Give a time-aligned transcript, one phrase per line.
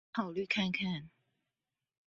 [0.03, 1.11] 我考慮看看